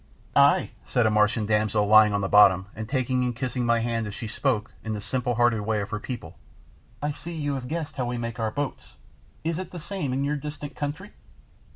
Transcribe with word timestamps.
"Ay," 0.35 0.71
said 0.83 1.05
a 1.05 1.11
Martian 1.11 1.45
damsel 1.45 1.85
lying 1.85 2.11
on 2.11 2.21
the 2.21 2.27
bottom, 2.27 2.65
and 2.75 2.89
taking 2.89 3.23
and 3.23 3.35
kissing 3.35 3.67
my 3.67 3.81
hand 3.81 4.07
as 4.07 4.15
she 4.15 4.27
spoke, 4.27 4.73
in 4.83 4.93
the 4.93 4.99
simple 4.99 5.35
hearted 5.35 5.61
way 5.61 5.79
of 5.79 5.91
her 5.91 5.99
people, 5.99 6.39
"I 7.03 7.11
see 7.11 7.35
you 7.35 7.53
have 7.53 7.67
guessed 7.67 7.97
how 7.97 8.05
we 8.07 8.17
make 8.17 8.39
our 8.39 8.49
boats. 8.49 8.95
Is 9.43 9.59
it 9.59 9.69
the 9.69 9.77
same 9.77 10.11
in 10.11 10.23
your 10.23 10.37
distant 10.37 10.75
country?" 10.75 11.11